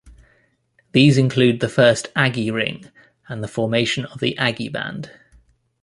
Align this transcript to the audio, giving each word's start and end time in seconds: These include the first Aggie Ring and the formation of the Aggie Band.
These 0.93 1.19
include 1.19 1.59
the 1.59 1.69
first 1.69 2.07
Aggie 2.15 2.49
Ring 2.49 2.89
and 3.27 3.43
the 3.43 3.47
formation 3.47 4.05
of 4.05 4.19
the 4.19 4.35
Aggie 4.35 4.67
Band. 4.67 5.11